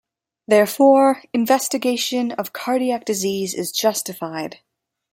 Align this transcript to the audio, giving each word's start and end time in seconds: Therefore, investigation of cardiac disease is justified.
Therefore, 0.47 1.21
investigation 1.31 2.31
of 2.31 2.53
cardiac 2.53 3.05
disease 3.05 3.53
is 3.53 3.71
justified. 3.71 4.57